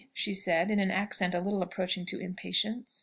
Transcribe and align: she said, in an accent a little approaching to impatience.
she 0.15 0.33
said, 0.33 0.71
in 0.71 0.79
an 0.79 0.89
accent 0.89 1.35
a 1.35 1.39
little 1.39 1.61
approaching 1.61 2.07
to 2.07 2.17
impatience. 2.19 2.99